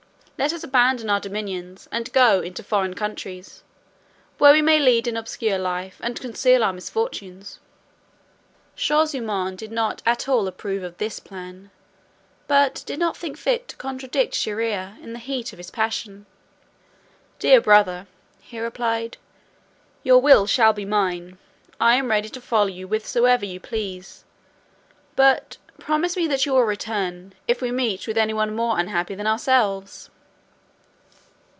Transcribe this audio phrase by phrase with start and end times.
[0.43, 3.61] Let us abandon our dominions, and go into foreign countries,
[4.39, 7.59] where we may lead an obscure life, and conceal our misfortunes."
[8.73, 11.69] Shaw zummaun did not at all approve of this plan,
[12.47, 16.25] but did not think fit to contradict Shierear in the heat of his passion.
[17.37, 18.07] "Dear brother,"
[18.39, 19.17] he replied,
[20.01, 21.37] "your will shall be mine.
[21.79, 24.25] I am ready to follow you whithersoever you please:
[25.15, 29.13] but promise me that you will return, if we meet with any one more unhappy
[29.13, 30.09] than ourselves."